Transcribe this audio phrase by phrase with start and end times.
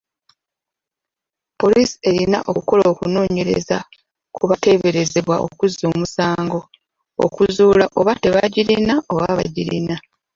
[1.59, 3.77] Poliisi erina okukola okunoonyereza
[4.35, 6.59] ku bateeberezebwa okuzza omusango
[7.25, 9.95] okuzuula oba tebagirina oba bagirina.